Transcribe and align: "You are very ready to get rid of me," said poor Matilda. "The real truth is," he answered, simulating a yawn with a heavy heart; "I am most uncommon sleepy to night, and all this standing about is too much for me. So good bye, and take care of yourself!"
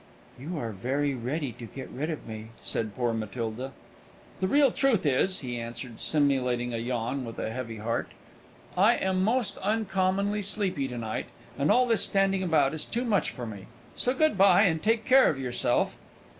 "You 0.39 0.57
are 0.57 0.71
very 0.71 1.13
ready 1.13 1.51
to 1.51 1.67
get 1.67 1.87
rid 1.91 2.09
of 2.09 2.25
me," 2.27 2.47
said 2.63 2.95
poor 2.95 3.13
Matilda. 3.13 3.71
"The 4.39 4.47
real 4.47 4.71
truth 4.71 5.05
is," 5.05 5.41
he 5.41 5.59
answered, 5.59 5.99
simulating 5.99 6.73
a 6.73 6.79
yawn 6.79 7.23
with 7.23 7.37
a 7.37 7.51
heavy 7.51 7.77
heart; 7.77 8.07
"I 8.75 8.95
am 8.95 9.23
most 9.23 9.59
uncommon 9.61 10.41
sleepy 10.41 10.87
to 10.87 10.97
night, 10.97 11.27
and 11.55 11.69
all 11.71 11.85
this 11.85 12.01
standing 12.01 12.41
about 12.41 12.73
is 12.73 12.83
too 12.85 13.05
much 13.05 13.29
for 13.29 13.45
me. 13.45 13.67
So 13.95 14.15
good 14.15 14.39
bye, 14.39 14.63
and 14.63 14.81
take 14.81 15.05
care 15.05 15.29
of 15.29 15.37
yourself!" 15.39 15.99